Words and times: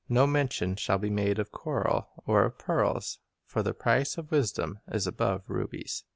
No 0.09 0.25
mention 0.25 0.77
shall 0.77 0.97
be 0.97 1.11
made 1.11 1.37
of 1.37 1.51
coral, 1.51 2.09
or 2.25 2.43
of 2.43 2.57
pearls; 2.57 3.19
For 3.45 3.61
the 3.61 3.75
price 3.75 4.17
of 4.17 4.31
wisdom 4.31 4.79
is 4.91 5.05
above 5.05 5.43
rubies." 5.47 6.05